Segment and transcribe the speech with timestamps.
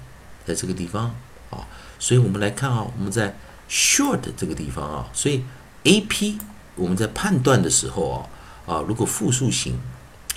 [0.45, 1.15] 在这个地方
[1.51, 1.69] 啊，
[2.01, 3.39] 所以我们来看啊，我们在
[3.71, 5.45] short 这个地方啊，所以。
[5.87, 6.39] A P，
[6.75, 8.27] 我们在判断的时候啊
[8.67, 9.79] 啊，如果复数型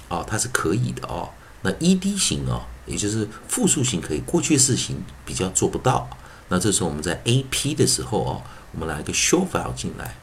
[0.07, 1.29] 啊，它是可以的哦。
[1.63, 6.07] 那 E D 型啊，也就是复数型可以，过去式型比较做不到。
[6.49, 8.41] 那这时候我们在 A P 的时候啊，
[8.73, 10.15] 我们来个 short file 进来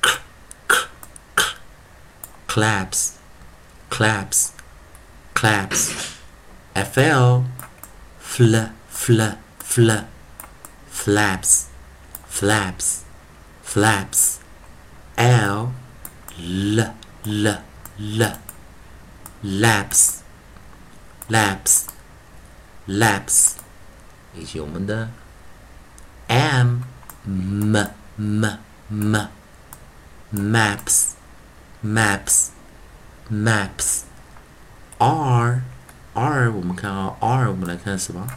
[0.00, 0.18] k
[0.66, 0.88] k
[1.36, 1.44] k
[2.48, 3.18] claps
[3.90, 4.52] claps
[5.34, 5.92] claps
[6.74, 7.44] fl
[8.18, 9.90] fl fl fl
[10.91, 11.67] flaps,
[12.29, 13.03] flaps,
[13.63, 14.39] flaps.
[15.15, 15.71] L,
[16.37, 16.93] l,
[17.25, 17.61] l,
[17.97, 18.37] l.
[19.43, 20.21] Laps,
[21.29, 21.87] laps,
[22.87, 23.55] laps.
[24.35, 25.09] 以及我们的
[26.27, 26.81] m,
[27.25, 27.75] m,
[28.17, 28.57] m,
[28.89, 29.27] m.
[30.33, 31.13] Maps,
[31.83, 32.49] maps,
[33.31, 34.01] maps.
[34.99, 35.61] R,
[36.13, 38.27] R 我们看啊，R 我们来看什么？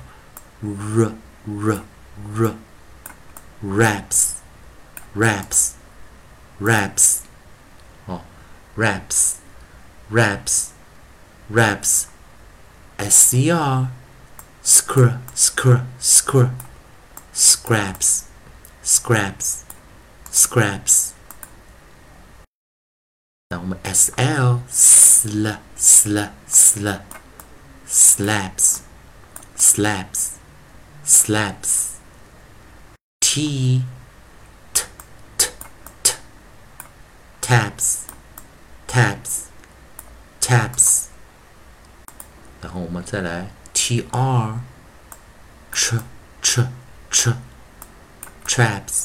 [0.62, 1.12] r,
[1.46, 1.82] r
[2.36, 2.54] r
[3.62, 4.40] raps
[5.14, 5.76] raps
[6.58, 7.26] raps
[8.08, 8.22] oh
[8.76, 9.40] raps
[10.10, 10.72] raps
[11.48, 12.08] raps
[12.98, 13.88] scr
[14.62, 16.50] scr scr scr
[17.32, 18.28] scraps
[18.82, 19.64] scraps
[20.30, 21.12] scraps
[23.50, 26.18] 那我们 sl sl sl
[26.48, 26.88] sl
[27.86, 28.82] slaps
[29.56, 30.38] slaps
[31.04, 31.93] slaps
[33.34, 33.82] T
[34.74, 34.82] T
[35.38, 35.46] T
[36.02, 36.14] T
[37.40, 38.06] taps
[38.88, 39.44] taps
[40.40, 41.04] taps，
[42.60, 44.60] 然后我们再来 T R
[45.72, 45.94] ch
[46.42, 46.66] ch
[47.12, 47.28] ch
[48.44, 49.04] traps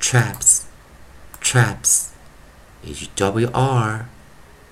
[0.00, 0.62] traps
[1.40, 2.06] traps，
[2.82, 4.08] 以及 W R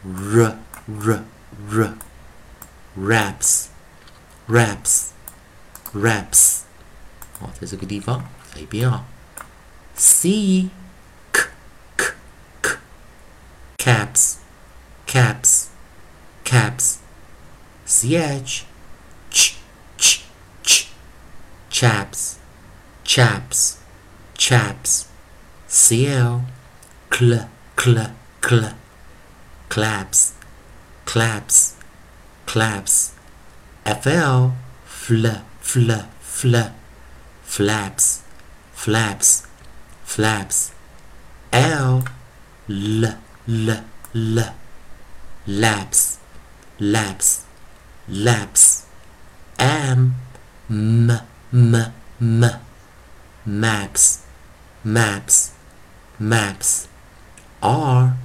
[0.02, 1.24] r r
[1.70, 1.94] r
[2.98, 3.66] raps
[4.48, 5.10] raps
[5.94, 6.62] raps，
[7.38, 8.24] 好，在这个地方。
[8.56, 9.04] 一遍啊，
[9.96, 10.68] c
[11.32, 11.42] k
[11.96, 12.12] k
[12.62, 12.76] k
[13.78, 14.36] caps
[15.06, 15.66] caps
[16.44, 16.96] caps
[17.86, 18.64] ch
[19.30, 19.54] ch
[19.98, 20.22] ch
[20.62, 20.86] ch
[21.70, 22.36] chaps
[23.04, 23.76] chaps
[24.36, 25.04] chaps
[25.68, 26.40] cl
[27.10, 28.10] cl cl
[28.40, 28.74] cl
[29.68, 30.32] claps
[31.04, 31.72] claps
[32.46, 33.10] claps
[33.84, 34.50] fl
[34.86, 35.26] fl
[35.60, 35.90] fl
[36.22, 36.56] fl
[37.46, 38.20] flaps
[38.83, 39.43] flaps
[40.05, 40.71] flaps.
[41.51, 42.03] L
[42.69, 43.03] l
[43.47, 43.69] l
[44.15, 44.39] l.
[45.45, 46.19] Laps
[46.79, 47.45] laps
[48.07, 48.85] laps.
[49.59, 50.15] M
[50.69, 51.11] m
[51.51, 51.75] m
[52.21, 52.43] m.
[53.45, 54.05] Maps
[54.83, 55.51] maps
[56.17, 56.87] maps.
[57.61, 58.15] R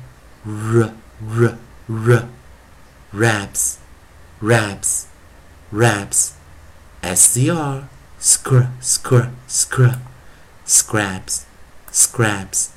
[0.46, 1.58] r r
[1.88, 2.28] r.
[3.12, 3.78] Raps
[4.40, 5.08] raps
[5.72, 6.34] raps.
[7.02, 7.90] Scr
[8.20, 10.13] scr scr scr
[10.64, 11.46] scraps
[11.90, 12.74] scraps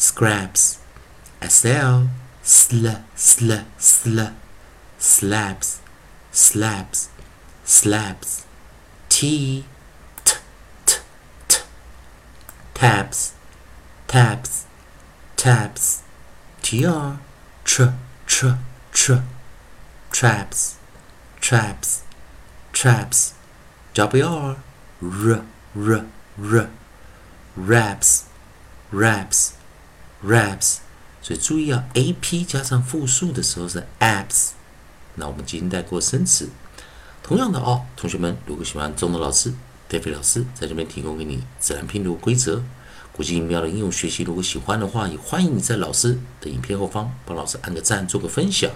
[0.00, 0.78] scraps.
[1.46, 2.08] Sl
[2.42, 4.20] sl sl sl.
[4.98, 5.80] Slaps
[6.32, 7.08] slaps
[7.64, 8.46] slaps.
[9.08, 9.64] T
[10.24, 10.34] t
[10.86, 10.96] t
[11.48, 11.58] t.
[12.74, 13.34] Taps
[14.06, 14.66] taps
[15.36, 16.02] taps.
[16.62, 17.18] Tr
[17.64, 17.84] tr
[18.26, 18.48] tr
[18.92, 19.14] tr.
[20.10, 20.78] Traps
[21.40, 22.04] traps
[22.72, 23.34] traps.
[23.96, 24.56] Wr
[25.02, 25.44] r
[25.76, 26.06] r
[26.38, 26.70] r
[27.68, 28.22] raps
[28.92, 29.50] raps
[30.24, 30.78] raps
[31.22, 34.50] 所以注意啊，a p 加上复数的时候是 apps。
[35.16, 36.48] 那我们今天带过生词。
[37.22, 39.52] 同样的哦，同学们，如果喜欢中的老师、
[39.86, 42.62] 戴飞老师在这边提供给你自然拼读规则、
[43.12, 48.70] 国际音标的应用学习，如果喜欢的话，也欢迎你在老师的影片后方帮老师按个赞，做个分享。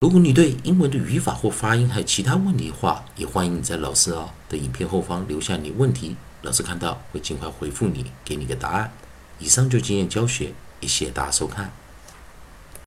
[0.00, 8.92] 如果你对英文的语法或发音还有其他问题的话，也欢迎你在老师啊的影片后方留下你问题，老师看到会尽快回复你，给你个答案。
[9.38, 11.72] 以上就经验教学，谢谢大家收看。